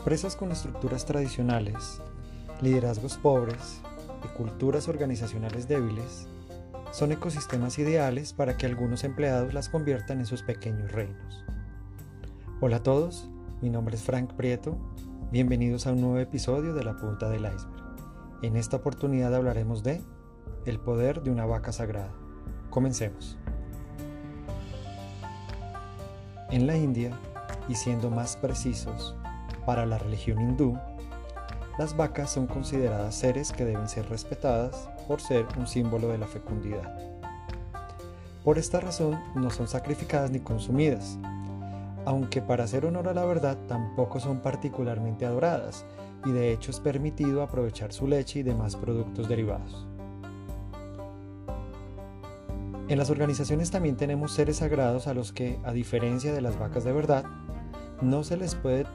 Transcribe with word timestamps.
Empresas 0.00 0.34
con 0.34 0.50
estructuras 0.50 1.04
tradicionales, 1.04 2.00
liderazgos 2.62 3.18
pobres 3.18 3.82
y 4.24 4.28
culturas 4.34 4.88
organizacionales 4.88 5.68
débiles 5.68 6.26
son 6.90 7.12
ecosistemas 7.12 7.78
ideales 7.78 8.32
para 8.32 8.56
que 8.56 8.64
algunos 8.64 9.04
empleados 9.04 9.52
las 9.52 9.68
conviertan 9.68 10.20
en 10.20 10.24
sus 10.24 10.40
pequeños 10.40 10.90
reinos. 10.90 11.44
Hola 12.62 12.76
a 12.76 12.82
todos, 12.82 13.28
mi 13.60 13.68
nombre 13.68 13.94
es 13.94 14.02
Frank 14.02 14.32
Prieto, 14.32 14.78
bienvenidos 15.32 15.86
a 15.86 15.92
un 15.92 16.00
nuevo 16.00 16.18
episodio 16.18 16.72
de 16.72 16.82
La 16.82 16.96
Punta 16.96 17.28
del 17.28 17.44
Iceberg. 17.44 17.84
En 18.40 18.56
esta 18.56 18.78
oportunidad 18.78 19.34
hablaremos 19.34 19.82
de 19.82 20.00
el 20.64 20.80
poder 20.80 21.22
de 21.22 21.30
una 21.30 21.44
vaca 21.44 21.72
sagrada. 21.72 22.14
Comencemos. 22.70 23.36
En 26.50 26.66
la 26.66 26.78
India, 26.78 27.12
y 27.68 27.74
siendo 27.74 28.08
más 28.10 28.36
precisos, 28.36 29.14
para 29.70 29.86
la 29.86 29.98
religión 29.98 30.40
hindú, 30.40 30.76
las 31.78 31.96
vacas 31.96 32.32
son 32.32 32.48
consideradas 32.48 33.14
seres 33.14 33.52
que 33.52 33.64
deben 33.64 33.88
ser 33.88 34.08
respetadas 34.08 34.90
por 35.06 35.20
ser 35.20 35.46
un 35.56 35.68
símbolo 35.68 36.08
de 36.08 36.18
la 36.18 36.26
fecundidad. 36.26 36.92
Por 38.42 38.58
esta 38.58 38.80
razón 38.80 39.20
no 39.36 39.48
son 39.48 39.68
sacrificadas 39.68 40.32
ni 40.32 40.40
consumidas, 40.40 41.20
aunque 42.04 42.42
para 42.42 42.64
hacer 42.64 42.84
honor 42.84 43.06
a 43.06 43.14
la 43.14 43.24
verdad 43.24 43.56
tampoco 43.68 44.18
son 44.18 44.40
particularmente 44.40 45.24
adoradas 45.24 45.84
y 46.24 46.32
de 46.32 46.52
hecho 46.52 46.72
es 46.72 46.80
permitido 46.80 47.40
aprovechar 47.40 47.92
su 47.92 48.08
leche 48.08 48.40
y 48.40 48.42
demás 48.42 48.74
productos 48.74 49.28
derivados. 49.28 49.86
En 52.88 52.98
las 52.98 53.08
organizaciones 53.08 53.70
también 53.70 53.96
tenemos 53.96 54.32
seres 54.32 54.56
sagrados 54.56 55.06
a 55.06 55.14
los 55.14 55.30
que, 55.30 55.60
a 55.62 55.72
diferencia 55.72 56.32
de 56.32 56.40
las 56.40 56.58
vacas 56.58 56.82
de 56.82 56.90
verdad, 56.90 57.24
no 58.02 58.24
se 58.24 58.36
les 58.36 58.54
puede 58.54 58.86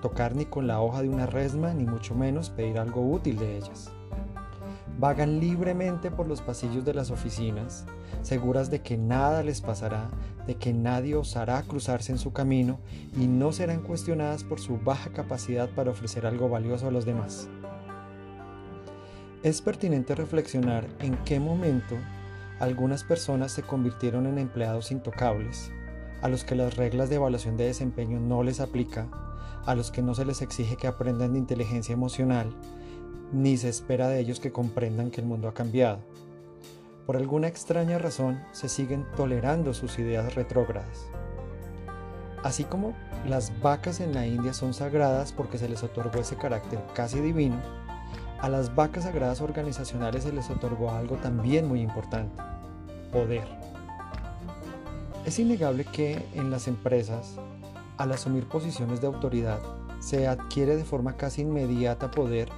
tocar 0.00 0.34
ni 0.34 0.46
con 0.46 0.66
la 0.66 0.80
hoja 0.80 1.02
de 1.02 1.08
una 1.08 1.26
resma, 1.26 1.74
ni 1.74 1.84
mucho 1.84 2.14
menos 2.14 2.50
pedir 2.50 2.78
algo 2.78 3.02
útil 3.02 3.38
de 3.38 3.56
ellas. 3.56 3.90
Vagan 4.98 5.40
libremente 5.40 6.10
por 6.10 6.28
los 6.28 6.40
pasillos 6.40 6.84
de 6.84 6.94
las 6.94 7.10
oficinas, 7.10 7.84
seguras 8.22 8.70
de 8.70 8.80
que 8.80 8.96
nada 8.96 9.42
les 9.42 9.60
pasará, 9.60 10.08
de 10.46 10.54
que 10.54 10.72
nadie 10.72 11.16
osará 11.16 11.62
cruzarse 11.62 12.12
en 12.12 12.18
su 12.18 12.32
camino 12.32 12.78
y 13.18 13.26
no 13.26 13.52
serán 13.52 13.82
cuestionadas 13.82 14.44
por 14.44 14.60
su 14.60 14.78
baja 14.78 15.10
capacidad 15.10 15.68
para 15.70 15.90
ofrecer 15.90 16.26
algo 16.26 16.48
valioso 16.48 16.88
a 16.88 16.90
los 16.90 17.04
demás. 17.04 17.48
Es 19.42 19.60
pertinente 19.60 20.14
reflexionar 20.14 20.86
en 21.00 21.16
qué 21.24 21.38
momento 21.38 21.96
algunas 22.60 23.04
personas 23.04 23.52
se 23.52 23.62
convirtieron 23.62 24.26
en 24.26 24.38
empleados 24.38 24.90
intocables 24.90 25.70
a 26.24 26.28
los 26.28 26.42
que 26.42 26.54
las 26.54 26.76
reglas 26.76 27.10
de 27.10 27.16
evaluación 27.16 27.58
de 27.58 27.66
desempeño 27.66 28.18
no 28.18 28.42
les 28.42 28.60
aplica, 28.60 29.08
a 29.66 29.74
los 29.74 29.90
que 29.90 30.00
no 30.00 30.14
se 30.14 30.24
les 30.24 30.40
exige 30.40 30.76
que 30.76 30.86
aprendan 30.86 31.36
inteligencia 31.36 31.92
emocional, 31.92 32.48
ni 33.30 33.58
se 33.58 33.68
espera 33.68 34.08
de 34.08 34.20
ellos 34.20 34.40
que 34.40 34.50
comprendan 34.50 35.10
que 35.10 35.20
el 35.20 35.26
mundo 35.26 35.48
ha 35.48 35.52
cambiado. 35.52 35.98
Por 37.04 37.18
alguna 37.18 37.48
extraña 37.48 37.98
razón 37.98 38.40
se 38.52 38.70
siguen 38.70 39.04
tolerando 39.18 39.74
sus 39.74 39.98
ideas 39.98 40.34
retrógradas. 40.34 41.08
Así 42.42 42.64
como 42.64 42.96
las 43.28 43.60
vacas 43.60 44.00
en 44.00 44.14
la 44.14 44.26
India 44.26 44.54
son 44.54 44.72
sagradas 44.72 45.30
porque 45.30 45.58
se 45.58 45.68
les 45.68 45.82
otorgó 45.82 46.20
ese 46.20 46.36
carácter 46.36 46.80
casi 46.94 47.20
divino, 47.20 47.60
a 48.40 48.48
las 48.48 48.74
vacas 48.74 49.04
sagradas 49.04 49.42
organizacionales 49.42 50.22
se 50.22 50.32
les 50.32 50.48
otorgó 50.48 50.90
algo 50.90 51.16
también 51.16 51.68
muy 51.68 51.82
importante, 51.82 52.42
poder. 53.12 53.73
Es 55.24 55.38
innegable 55.38 55.86
que 55.86 56.22
en 56.34 56.50
las 56.50 56.68
empresas, 56.68 57.36
al 57.96 58.12
asumir 58.12 58.46
posiciones 58.46 59.00
de 59.00 59.06
autoridad, 59.06 59.58
se 59.98 60.28
adquiere 60.28 60.76
de 60.76 60.84
forma 60.84 61.16
casi 61.16 61.42
inmediata 61.42 62.10
poder 62.10 62.50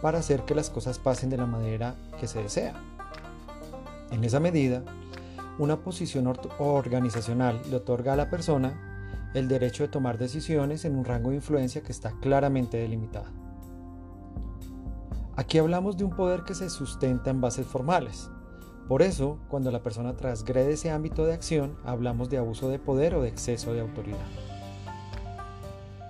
para 0.00 0.18
hacer 0.18 0.44
que 0.46 0.54
las 0.54 0.70
cosas 0.70 0.98
pasen 0.98 1.28
de 1.28 1.36
la 1.36 1.46
manera 1.46 1.96
que 2.18 2.26
se 2.26 2.42
desea. 2.42 2.74
En 4.10 4.24
esa 4.24 4.40
medida, 4.40 4.82
una 5.58 5.80
posición 5.80 6.32
organizacional 6.58 7.60
le 7.68 7.76
otorga 7.76 8.14
a 8.14 8.16
la 8.16 8.30
persona 8.30 9.30
el 9.34 9.46
derecho 9.46 9.82
de 9.82 9.88
tomar 9.88 10.16
decisiones 10.16 10.84
en 10.84 10.96
un 10.96 11.04
rango 11.04 11.30
de 11.30 11.36
influencia 11.36 11.82
que 11.82 11.92
está 11.92 12.12
claramente 12.20 12.78
delimitado. 12.78 13.26
Aquí 15.36 15.58
hablamos 15.58 15.96
de 15.96 16.04
un 16.04 16.16
poder 16.16 16.44
que 16.44 16.54
se 16.54 16.70
sustenta 16.70 17.30
en 17.30 17.40
bases 17.40 17.66
formales, 17.66 18.30
por 18.88 19.00
eso, 19.00 19.38
cuando 19.48 19.70
la 19.70 19.82
persona 19.82 20.14
transgrede 20.14 20.72
ese 20.72 20.90
ámbito 20.90 21.24
de 21.24 21.32
acción, 21.32 21.76
hablamos 21.84 22.28
de 22.28 22.36
abuso 22.38 22.68
de 22.68 22.78
poder 22.78 23.14
o 23.14 23.22
de 23.22 23.28
exceso 23.28 23.72
de 23.72 23.80
autoridad. 23.80 24.18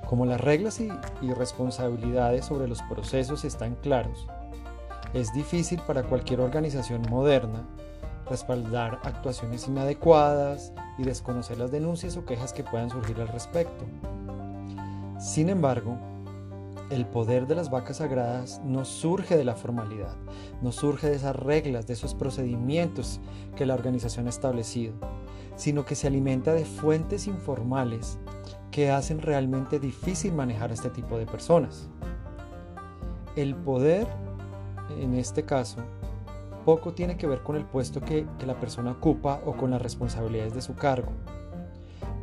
Como 0.09 0.27
las 0.27 0.41
reglas 0.41 0.81
y, 0.81 0.91
responsabilidades 1.35 2.47
sobre 2.47 2.69
los 2.69 2.83
procesos 2.83 3.45
están 3.45 3.77
claros, 3.77 4.27
es 5.13 5.33
difícil 5.33 5.81
para 5.87 6.03
cualquier 6.03 6.41
organización 6.41 7.03
moderna 7.09 7.65
respaldar 8.29 9.01
actuaciones 9.05 9.69
inadecuadas 9.69 10.73
y 10.99 11.05
desconocer 11.05 11.59
las 11.59 11.71
denuncias 11.71 12.17
o 12.17 12.25
quejas 12.25 12.53
que 12.53 12.65
puedan 12.65 12.91
surgir 12.91 13.21
al 13.21 13.29
respecto. 13.29 13.85
Sin 15.19 15.49
embargo, 15.49 15.97
el 16.91 17.07
poder 17.07 17.47
de 17.47 17.55
las 17.55 17.71
vacas 17.71 17.99
sagradas 17.99 18.61
no 18.65 18.85
surge 18.85 19.37
de 19.37 19.45
la 19.45 19.55
formalidad, 19.55 20.17
no 20.61 20.71
surge 20.71 21.09
de 21.09 21.17
esas 21.17 21.35
reglas, 21.35 21.87
de 21.87 21.95
esos 21.95 22.15
procedimientos 22.15 23.21
que 23.57 23.67
la 23.67 23.75
organización 23.75 24.27
ha 24.27 24.31
establecido, 24.31 24.95
sino 25.57 25.85
que 25.85 25.95
se 25.95 26.07
alimenta 26.07 26.53
de 26.53 26.65
fuentes 26.65 27.27
informales 27.27 28.19
que 28.71 28.91
hacen 28.91 29.23
realmente 29.23 29.79
difícil 29.79 30.33
manejar 30.33 30.71
a 30.71 30.75
este 30.75 30.91
tipo 30.91 31.17
de 31.17 31.27
personas. 31.27 31.89
El 33.37 33.55
poder, 33.55 34.07
en 34.99 35.15
este 35.15 35.45
caso, 35.45 35.79
poco 36.65 36.93
tiene 36.93 37.17
que 37.17 37.27
ver 37.27 37.43
con 37.43 37.57
el 37.57 37.65
puesto 37.65 38.01
que, 38.01 38.27
que 38.39 38.47
la 38.47 38.59
persona 38.59 38.93
ocupa 38.93 39.41
o 39.47 39.57
con 39.57 39.71
las 39.71 39.81
responsabilidades 39.81 40.55
de 40.55 40.63
su 40.63 40.75
cargo. 40.75 41.13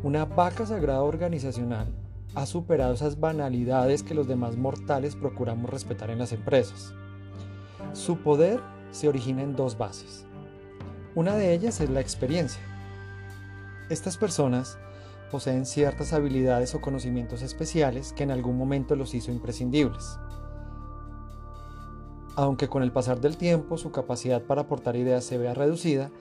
Una 0.04 0.26
vaca 0.26 0.66
sagrada 0.66 1.02
organizacional 1.02 1.88
ha 2.34 2.46
superado 2.46 2.94
esas 2.94 3.20
banalidades 3.20 4.04
que 4.04 4.14
los 4.14 4.28
demás 4.28 4.56
mortales 4.56 5.16
procuramos 5.16 5.70
respetar 5.70 6.10
en 6.10 6.20
las 6.20 6.32
empresas. 6.32 6.94
Su 7.94 8.18
poder 8.20 8.62
se 8.92 9.10
origina 9.10 9.42
en 9.42 9.56
dos 9.56 9.78
bases. 9.78 10.26
Una 11.14 11.36
de 11.36 11.54
ellas 11.54 11.82
es 11.82 11.90
la 11.90 12.00
experiencia. 12.00 12.62
Estas 13.90 14.18
personas 14.18 14.78
poseen 15.30 15.66
ciertas 15.66 16.14
habilidades 16.14 16.74
o 16.74 16.82
conocimientos 16.82 17.42
especiales 17.42 18.14
que 18.14 18.24
en 18.24 18.32
algún 18.32 18.58
momento 18.58 18.96
los 18.96 19.14
hizo 19.14 19.32
imprescindibles. 19.32 20.18
Aunque 22.38 22.70
con 22.70 22.82
el 22.82 22.94
pasar 22.94 23.20
del 23.20 23.36
tiempo 23.36 23.78
su 23.78 23.92
capacidad 23.92 24.42
para 24.42 24.62
aportar 24.62 24.96
ideas 24.96 25.26
se 25.26 25.38
vea 25.38 25.54
reducida, 25.54 26.12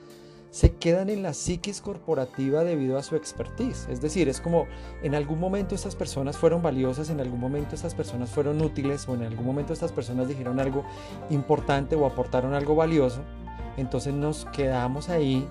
se 0.50 0.72
quedan 0.74 1.10
en 1.10 1.22
la 1.22 1.32
psiquis 1.32 1.80
corporativa 1.80 2.64
debido 2.64 2.98
a 2.98 3.02
su 3.02 3.14
expertise. 3.14 3.88
Es 3.88 4.00
decir, 4.00 4.28
es 4.28 4.40
como 4.40 4.66
en 5.02 5.14
algún 5.14 5.38
momento 5.38 5.74
estas 5.74 5.94
personas 5.94 6.36
fueron 6.36 6.60
valiosas, 6.60 7.08
en 7.10 7.20
algún 7.20 7.38
momento 7.38 7.74
estas 7.74 7.94
personas 7.94 8.30
fueron 8.30 8.60
útiles 8.60 9.08
o 9.08 9.14
en 9.14 9.22
algún 9.22 9.46
momento 9.46 9.72
estas 9.72 9.92
personas 9.92 10.28
dijeron 10.28 10.58
algo 10.58 10.84
importante 11.30 11.94
o 11.94 12.04
aportaron 12.04 12.54
algo 12.54 12.74
valioso. 12.74 13.20
Entonces 13.76 14.12
nos 14.12 14.44
quedamos 14.46 15.08
ahí 15.08 15.46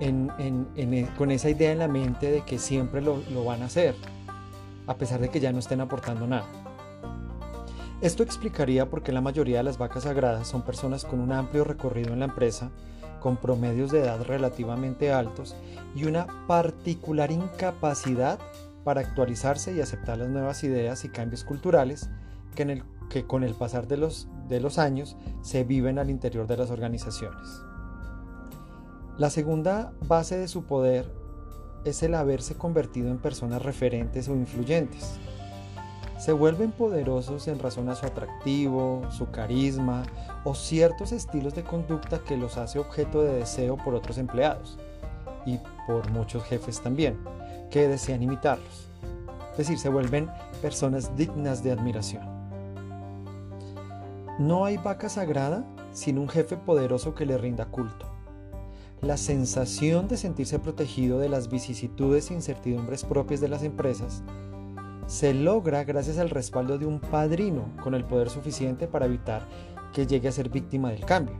e, 0.00 1.06
con 1.16 1.30
esa 1.30 1.48
idea 1.48 1.70
en 1.70 1.78
la 1.78 1.88
mente 1.88 2.30
de 2.30 2.40
que 2.40 2.58
siempre 2.58 3.00
lo, 3.00 3.18
lo 3.30 3.44
van 3.44 3.62
a 3.62 3.66
hacer, 3.66 3.94
a 4.88 4.96
pesar 4.96 5.20
de 5.20 5.28
que 5.28 5.38
ya 5.38 5.52
no 5.52 5.60
estén 5.60 5.80
aportando 5.80 6.26
nada. 6.26 6.46
Esto 8.00 8.24
explicaría 8.24 8.90
por 8.90 9.02
qué 9.02 9.12
la 9.12 9.20
mayoría 9.20 9.58
de 9.58 9.62
las 9.62 9.78
vacas 9.78 10.02
sagradas 10.02 10.48
son 10.48 10.62
personas 10.62 11.04
con 11.04 11.20
un 11.20 11.32
amplio 11.32 11.64
recorrido 11.64 12.12
en 12.12 12.18
la 12.18 12.26
empresa, 12.26 12.70
con 13.24 13.38
promedios 13.38 13.90
de 13.90 14.00
edad 14.00 14.22
relativamente 14.22 15.10
altos 15.10 15.56
y 15.96 16.04
una 16.04 16.26
particular 16.46 17.32
incapacidad 17.32 18.38
para 18.84 19.00
actualizarse 19.00 19.72
y 19.72 19.80
aceptar 19.80 20.18
las 20.18 20.28
nuevas 20.28 20.62
ideas 20.62 21.06
y 21.06 21.08
cambios 21.08 21.42
culturales 21.42 22.10
que, 22.54 22.82
que 23.08 23.26
con 23.26 23.42
el 23.42 23.54
pasar 23.54 23.88
de 23.88 23.96
los, 23.96 24.28
de 24.46 24.60
los 24.60 24.78
años 24.78 25.16
se 25.40 25.64
viven 25.64 25.98
al 25.98 26.10
interior 26.10 26.46
de 26.46 26.58
las 26.58 26.70
organizaciones. 26.70 27.62
La 29.16 29.30
segunda 29.30 29.94
base 30.06 30.36
de 30.36 30.46
su 30.46 30.64
poder 30.64 31.10
es 31.86 32.02
el 32.02 32.16
haberse 32.16 32.56
convertido 32.56 33.08
en 33.08 33.16
personas 33.16 33.62
referentes 33.62 34.28
o 34.28 34.34
influyentes 34.34 35.18
se 36.24 36.32
vuelven 36.32 36.72
poderosos 36.72 37.48
en 37.48 37.58
razón 37.58 37.90
a 37.90 37.94
su 37.94 38.06
atractivo, 38.06 39.02
su 39.10 39.30
carisma 39.30 40.04
o 40.42 40.54
ciertos 40.54 41.12
estilos 41.12 41.54
de 41.54 41.64
conducta 41.64 42.20
que 42.20 42.38
los 42.38 42.56
hace 42.56 42.78
objeto 42.78 43.22
de 43.22 43.34
deseo 43.34 43.76
por 43.76 43.94
otros 43.94 44.16
empleados 44.16 44.78
y 45.44 45.58
por 45.86 46.10
muchos 46.12 46.42
jefes 46.44 46.80
también, 46.80 47.18
que 47.70 47.88
desean 47.88 48.22
imitarlos. 48.22 48.88
Es 49.52 49.58
decir, 49.58 49.78
se 49.78 49.90
vuelven 49.90 50.30
personas 50.62 51.14
dignas 51.14 51.62
de 51.62 51.72
admiración. 51.72 52.24
No 54.38 54.64
hay 54.64 54.78
vaca 54.78 55.10
sagrada 55.10 55.62
sin 55.92 56.16
un 56.16 56.30
jefe 56.30 56.56
poderoso 56.56 57.14
que 57.14 57.26
le 57.26 57.36
rinda 57.36 57.66
culto. 57.66 58.06
La 59.02 59.18
sensación 59.18 60.08
de 60.08 60.16
sentirse 60.16 60.58
protegido 60.58 61.18
de 61.18 61.28
las 61.28 61.50
vicisitudes 61.50 62.30
e 62.30 62.34
incertidumbres 62.34 63.04
propias 63.04 63.42
de 63.42 63.48
las 63.48 63.62
empresas 63.62 64.22
se 65.06 65.34
logra 65.34 65.84
gracias 65.84 66.18
al 66.18 66.30
respaldo 66.30 66.78
de 66.78 66.86
un 66.86 67.00
padrino 67.00 67.64
con 67.82 67.94
el 67.94 68.04
poder 68.04 68.30
suficiente 68.30 68.86
para 68.86 69.06
evitar 69.06 69.46
que 69.92 70.06
llegue 70.06 70.28
a 70.28 70.32
ser 70.32 70.48
víctima 70.48 70.90
del 70.90 71.04
cambio. 71.04 71.36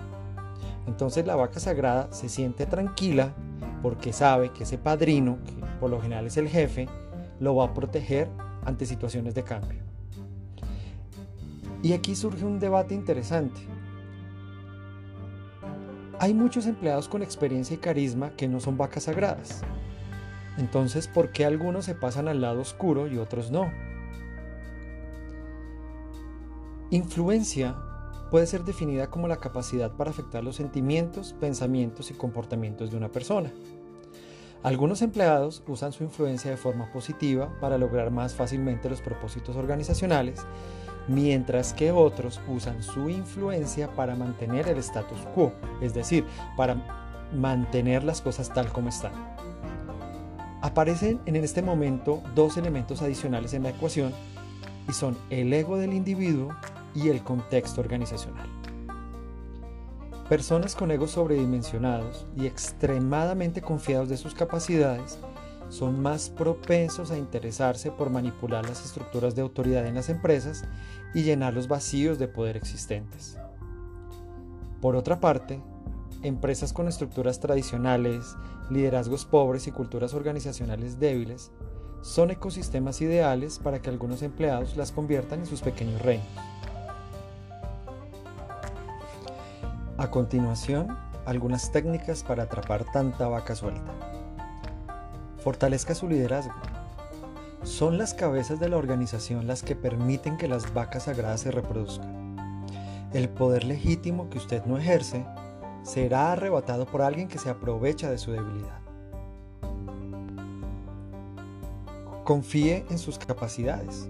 Entonces 0.86 1.26
la 1.26 1.36
vaca 1.36 1.60
sagrada 1.60 2.12
se 2.12 2.28
siente 2.28 2.66
tranquila 2.66 3.34
porque 3.82 4.12
sabe 4.12 4.50
que 4.50 4.64
ese 4.64 4.78
padrino, 4.78 5.38
que 5.44 5.52
por 5.80 5.90
lo 5.90 6.00
general 6.00 6.26
es 6.26 6.36
el 6.36 6.48
jefe, 6.48 6.88
lo 7.40 7.56
va 7.56 7.66
a 7.66 7.74
proteger 7.74 8.28
ante 8.64 8.86
situaciones 8.86 9.34
de 9.34 9.42
cambio. 9.42 9.82
Y 11.82 11.92
aquí 11.92 12.14
surge 12.14 12.44
un 12.44 12.58
debate 12.58 12.94
interesante. 12.94 13.60
Hay 16.18 16.32
muchos 16.32 16.66
empleados 16.66 17.08
con 17.08 17.22
experiencia 17.22 17.74
y 17.74 17.78
carisma 17.78 18.30
que 18.30 18.48
no 18.48 18.60
son 18.60 18.78
vacas 18.78 19.02
sagradas. 19.04 19.62
Entonces, 20.58 21.08
¿por 21.08 21.30
qué 21.30 21.44
algunos 21.44 21.84
se 21.84 21.94
pasan 21.94 22.28
al 22.28 22.40
lado 22.40 22.60
oscuro 22.60 23.08
y 23.08 23.18
otros 23.18 23.50
no? 23.50 23.72
Influencia 26.90 27.76
puede 28.30 28.46
ser 28.46 28.64
definida 28.64 29.10
como 29.10 29.28
la 29.28 29.36
capacidad 29.36 29.92
para 29.92 30.10
afectar 30.10 30.44
los 30.44 30.56
sentimientos, 30.56 31.34
pensamientos 31.40 32.10
y 32.10 32.14
comportamientos 32.14 32.90
de 32.90 32.96
una 32.96 33.10
persona. 33.10 33.52
Algunos 34.62 35.02
empleados 35.02 35.62
usan 35.66 35.92
su 35.92 36.04
influencia 36.04 36.50
de 36.50 36.56
forma 36.56 36.90
positiva 36.90 37.50
para 37.60 37.76
lograr 37.76 38.10
más 38.10 38.34
fácilmente 38.34 38.88
los 38.88 39.02
propósitos 39.02 39.56
organizacionales, 39.56 40.46
mientras 41.06 41.74
que 41.74 41.92
otros 41.92 42.40
usan 42.48 42.82
su 42.82 43.10
influencia 43.10 43.94
para 43.94 44.16
mantener 44.16 44.68
el 44.68 44.78
status 44.78 45.18
quo, 45.34 45.52
es 45.82 45.92
decir, 45.92 46.24
para 46.56 47.28
mantener 47.34 48.04
las 48.04 48.22
cosas 48.22 48.54
tal 48.54 48.72
como 48.72 48.88
están. 48.88 49.12
Aparecen 50.64 51.20
en 51.26 51.36
este 51.36 51.60
momento 51.60 52.22
dos 52.34 52.56
elementos 52.56 53.02
adicionales 53.02 53.52
en 53.52 53.64
la 53.64 53.68
ecuación 53.68 54.14
y 54.88 54.94
son 54.94 55.14
el 55.28 55.52
ego 55.52 55.76
del 55.76 55.92
individuo 55.92 56.56
y 56.94 57.10
el 57.10 57.22
contexto 57.22 57.82
organizacional. 57.82 58.48
Personas 60.26 60.74
con 60.74 60.90
egos 60.90 61.10
sobredimensionados 61.10 62.26
y 62.34 62.46
extremadamente 62.46 63.60
confiados 63.60 64.08
de 64.08 64.16
sus 64.16 64.34
capacidades 64.34 65.18
son 65.68 66.00
más 66.00 66.30
propensos 66.30 67.10
a 67.10 67.18
interesarse 67.18 67.90
por 67.90 68.08
manipular 68.08 68.66
las 68.66 68.86
estructuras 68.86 69.34
de 69.34 69.42
autoridad 69.42 69.86
en 69.86 69.96
las 69.96 70.08
empresas 70.08 70.64
y 71.12 71.24
llenar 71.24 71.52
los 71.52 71.68
vacíos 71.68 72.18
de 72.18 72.28
poder 72.28 72.56
existentes. 72.56 73.36
Por 74.80 74.96
otra 74.96 75.20
parte, 75.20 75.60
empresas 76.24 76.72
con 76.72 76.88
estructuras 76.88 77.38
tradicionales, 77.38 78.34
liderazgos 78.70 79.24
pobres 79.26 79.66
y 79.66 79.72
culturas 79.72 80.14
organizacionales 80.14 80.98
débiles 80.98 81.52
son 82.00 82.30
ecosistemas 82.30 83.00
ideales 83.00 83.58
para 83.58 83.80
que 83.80 83.90
algunos 83.90 84.22
empleados 84.22 84.76
las 84.76 84.90
conviertan 84.90 85.40
en 85.40 85.46
sus 85.46 85.60
pequeños 85.60 86.02
reinos. 86.02 86.26
A 89.96 90.10
continuación, 90.10 90.96
algunas 91.24 91.72
técnicas 91.72 92.22
para 92.22 92.44
atrapar 92.44 92.84
tanta 92.92 93.28
vaca 93.28 93.54
suelta. 93.54 93.92
Fortalezca 95.38 95.94
su 95.94 96.08
liderazgo. 96.08 96.54
Son 97.62 97.96
las 97.96 98.12
cabezas 98.12 98.60
de 98.60 98.68
la 98.68 98.76
organización 98.76 99.46
las 99.46 99.62
que 99.62 99.76
permiten 99.76 100.36
que 100.36 100.48
las 100.48 100.74
vacas 100.74 101.04
sagradas 101.04 101.40
se 101.40 101.50
reproduzcan. 101.50 102.66
El 103.12 103.28
poder 103.28 103.64
legítimo 103.64 104.28
que 104.28 104.38
usted 104.38 104.64
no 104.64 104.76
ejerce 104.76 105.24
será 105.84 106.32
arrebatado 106.32 106.86
por 106.86 107.02
alguien 107.02 107.28
que 107.28 107.38
se 107.38 107.50
aprovecha 107.50 108.10
de 108.10 108.18
su 108.18 108.32
debilidad. 108.32 108.80
Confíe 112.24 112.86
en 112.88 112.98
sus 112.98 113.18
capacidades. 113.18 114.08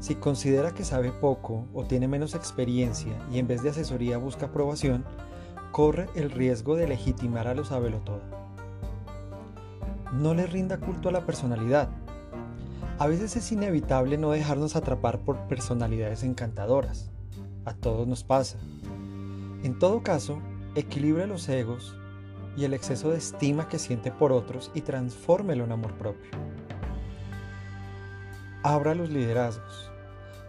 Si 0.00 0.14
considera 0.14 0.72
que 0.72 0.82
sabe 0.82 1.12
poco 1.12 1.66
o 1.74 1.84
tiene 1.84 2.08
menos 2.08 2.34
experiencia 2.34 3.12
y 3.30 3.38
en 3.38 3.46
vez 3.46 3.62
de 3.62 3.70
asesoría 3.70 4.16
busca 4.16 4.46
aprobación, 4.46 5.04
corre 5.72 6.08
el 6.14 6.30
riesgo 6.30 6.74
de 6.74 6.88
legitimar 6.88 7.48
a 7.48 7.54
lo 7.54 7.62
todo. 7.64 8.22
No 10.12 10.32
le 10.32 10.46
rinda 10.46 10.78
culto 10.78 11.10
a 11.10 11.12
la 11.12 11.26
personalidad. 11.26 11.88
A 12.98 13.06
veces 13.06 13.36
es 13.36 13.52
inevitable 13.52 14.16
no 14.16 14.30
dejarnos 14.30 14.74
atrapar 14.74 15.18
por 15.18 15.36
personalidades 15.48 16.22
encantadoras. 16.22 17.10
A 17.64 17.74
todos 17.74 18.06
nos 18.06 18.24
pasa. 18.24 18.58
En 19.62 19.78
todo 19.78 20.02
caso, 20.02 20.38
equilibre 20.74 21.26
los 21.26 21.48
egos 21.48 21.96
y 22.56 22.64
el 22.64 22.74
exceso 22.74 23.10
de 23.10 23.18
estima 23.18 23.68
que 23.68 23.78
siente 23.78 24.10
por 24.10 24.32
otros 24.32 24.70
y 24.74 24.80
transfórmelo 24.82 25.64
en 25.64 25.72
amor 25.72 25.94
propio. 25.94 26.30
Abra 28.62 28.94
los 28.94 29.10
liderazgos. 29.10 29.90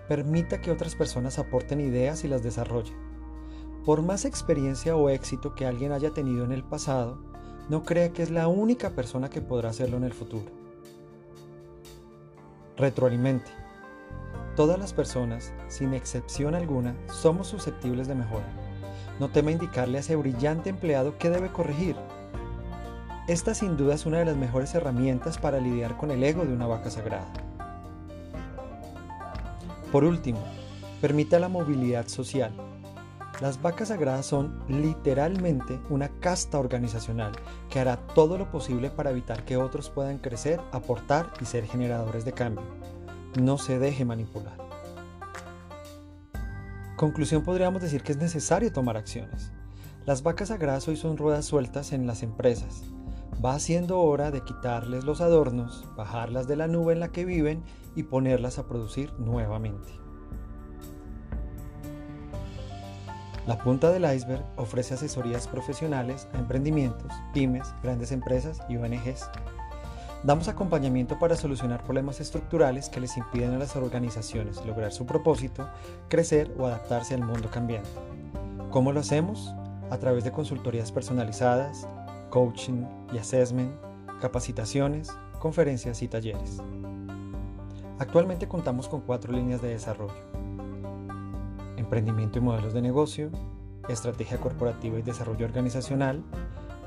Permita 0.08 0.62
que 0.62 0.72
otras 0.72 0.96
personas 0.96 1.40
aporten 1.40 1.82
ideas 1.82 2.24
y 2.24 2.28
las 2.28 2.44
desarrollen. 2.44 2.96
Por 3.84 4.02
más 4.02 4.26
experiencia 4.26 4.96
o 4.96 5.10
éxito 5.10 5.56
que 5.56 5.66
alguien 5.66 5.92
haya 5.92 6.12
tenido 6.12 6.46
en 6.46 6.52
el 6.52 6.64
pasado, 6.64 7.20
no 7.70 7.84
crea 7.84 8.14
que 8.14 8.24
es 8.24 8.30
la 8.30 8.48
única 8.48 8.92
persona 8.92 9.30
que 9.30 9.42
podrá 9.42 9.70
hacerlo 9.70 9.98
en 9.98 10.04
el 10.04 10.14
futuro. 10.14 10.52
Retroalimente. 12.78 13.52
Todas 14.56 14.80
las 14.80 14.94
personas, 14.94 15.54
sin 15.68 15.94
excepción 15.94 16.56
alguna, 16.56 16.96
somos 17.08 17.48
susceptibles 17.48 18.08
de 18.08 18.16
mejora. 18.16 18.65
No 19.20 19.30
tema 19.30 19.52
indicarle 19.52 19.98
a 19.98 20.02
ese 20.02 20.16
brillante 20.16 20.70
empleado 20.70 21.18
qué 21.18 21.30
debe 21.30 21.50
corregir. 21.50 21.96
Esta 23.28 23.54
sin 23.54 23.78
duda 23.78 23.96
es 23.96 24.06
una 24.06 24.20
de 24.20 24.26
las 24.26 24.36
mejores 24.36 24.76
herramientas 24.76 25.38
para 25.38 25.60
lidiar 25.60 25.98
con 25.98 26.12
el 26.12 26.24
ego 26.24 26.46
de 26.46 26.54
una 26.54 26.68
vaca 26.68 26.90
sagrada. 26.90 27.28
Por 29.92 30.04
último, 30.04 30.40
permita 31.00 31.40
la 31.40 31.48
movilidad 31.48 32.08
social. 32.08 32.52
Las 33.42 33.62
vacas 33.62 33.88
sagradas 33.88 34.26
son 34.26 34.62
literalmente 34.68 35.80
una 35.90 36.10
casta 36.20 36.60
organizacional 36.60 37.32
que 37.70 37.80
hará 37.80 37.98
todo 37.98 38.38
lo 38.38 38.52
posible 38.52 38.90
para 38.90 39.12
evitar 39.12 39.44
que 39.44 39.58
otros 39.58 39.90
puedan 39.90 40.20
crecer, 40.20 40.62
aportar 40.72 41.32
y 41.42 41.46
ser 41.46 41.66
generadores 41.66 42.26
de 42.26 42.34
cambio. 42.34 42.66
No 43.40 43.58
se 43.58 43.80
deje 43.80 44.06
manipular. 44.06 44.65
Conclusión 46.96 47.44
podríamos 47.44 47.82
decir 47.82 48.04
que 48.04 48.14
es 48.14 48.18
necesario 48.18 48.72
tomar 48.72 48.96
acciones. 48.96 49.52
Las 50.06 50.24
vacas 50.24 50.48
sagradas 50.48 50.88
hoy 50.88 50.96
son 50.96 51.18
ruedas 51.18 51.46
sueltas 51.46 51.92
en 51.92 52.08
las 52.08 52.24
empresas. 52.24 52.84
Va 53.44 53.60
siendo 53.60 54.00
hora 54.00 54.32
de 54.32 54.42
quitarles 54.42 55.04
los 55.04 55.20
adornos, 55.20 55.86
bajarlas 55.98 56.48
de 56.48 56.56
la 56.56 56.68
nube 56.68 56.94
en 56.94 57.02
la 57.02 57.10
que 57.10 57.26
viven 57.26 57.64
y 57.98 58.04
ponerlas 58.04 58.60
a 58.60 58.68
producir 58.68 59.12
nuevamente. 59.20 59.90
La 63.46 63.60
punta 63.60 63.92
del 63.92 64.06
iceberg 64.06 64.46
ofrece 64.56 64.94
asesorías 64.94 65.50
profesionales 65.50 66.30
a 66.34 66.40
emprendimientos, 66.40 67.12
pymes, 67.34 67.68
grandes 67.84 68.14
empresas 68.14 68.62
y 68.70 68.78
ONGs. 68.78 69.30
Damos 70.26 70.48
acompañamiento 70.48 71.20
para 71.20 71.36
solucionar 71.36 71.84
problemas 71.84 72.20
estructurales 72.20 72.90
que 72.90 73.00
les 73.00 73.16
impiden 73.16 73.54
a 73.54 73.60
las 73.60 73.76
organizaciones 73.76 74.66
lograr 74.66 74.92
su 74.92 75.06
propósito, 75.06 75.70
crecer 76.08 76.52
o 76.58 76.66
adaptarse 76.66 77.14
al 77.14 77.24
mundo 77.24 77.52
cambiante. 77.52 77.92
¿Cómo 78.72 78.92
lo 78.92 79.02
hacemos? 79.02 79.54
A 79.92 80.00
través 80.00 80.24
de 80.24 80.32
consultorías 80.32 80.92
personalizadas, 80.92 81.88
coaching 82.32 82.86
y 83.14 83.20
assessment, 83.20 83.72
capacitaciones, 84.20 85.16
conferencias 85.38 86.02
y 86.02 86.08
talleres. 86.08 86.58
Actualmente 88.00 88.48
contamos 88.48 88.90
con 88.90 89.02
cuatro 89.02 89.32
líneas 89.32 89.62
de 89.62 89.70
desarrollo. 89.70 90.26
Emprendimiento 91.78 92.40
y 92.40 92.42
modelos 92.42 92.74
de 92.74 92.82
negocio, 92.82 93.30
estrategia 93.90 94.40
corporativa 94.40 94.98
y 94.98 95.04
desarrollo 95.04 95.46
organizacional, 95.46 96.24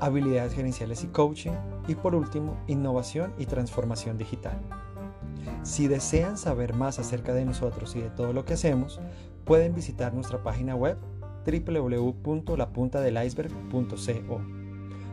habilidades 0.01 0.53
gerenciales 0.53 1.03
y 1.03 1.07
coaching 1.07 1.51
y 1.87 1.95
por 1.95 2.13
último, 2.15 2.57
innovación 2.67 3.33
y 3.37 3.45
transformación 3.45 4.17
digital. 4.17 4.59
Si 5.63 5.87
desean 5.87 6.37
saber 6.37 6.73
más 6.73 6.99
acerca 6.99 7.33
de 7.33 7.45
nosotros 7.45 7.95
y 7.95 8.01
de 8.01 8.09
todo 8.09 8.33
lo 8.33 8.43
que 8.45 8.53
hacemos, 8.53 8.99
pueden 9.45 9.73
visitar 9.75 10.13
nuestra 10.13 10.43
página 10.43 10.75
web 10.75 10.97
www.lapuntadelisberg.co 11.45 14.41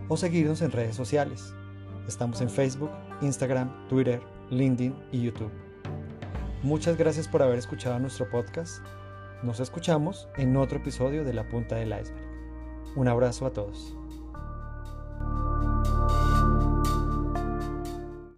o 0.08 0.16
seguirnos 0.16 0.62
en 0.62 0.70
redes 0.70 0.94
sociales. 0.96 1.52
Estamos 2.06 2.40
en 2.40 2.48
Facebook, 2.48 2.90
Instagram, 3.22 3.88
Twitter, 3.88 4.22
LinkedIn 4.50 4.94
y 5.10 5.22
YouTube. 5.22 5.50
Muchas 6.62 6.96
gracias 6.96 7.26
por 7.28 7.42
haber 7.42 7.58
escuchado 7.58 7.98
nuestro 7.98 8.30
podcast. 8.30 8.84
Nos 9.42 9.60
escuchamos 9.60 10.28
en 10.36 10.56
otro 10.56 10.78
episodio 10.78 11.24
de 11.24 11.32
La 11.32 11.48
Punta 11.48 11.76
del 11.76 11.88
Iceberg. 11.88 12.26
Un 12.96 13.08
abrazo 13.08 13.46
a 13.46 13.52
todos. 13.52 13.96